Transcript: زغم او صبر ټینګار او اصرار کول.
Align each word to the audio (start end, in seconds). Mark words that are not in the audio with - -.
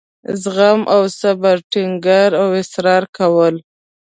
زغم 0.41 0.81
او 0.93 1.01
صبر 1.19 1.57
ټینګار 1.71 2.29
او 2.41 2.47
اصرار 2.61 3.03
کول. 3.17 3.55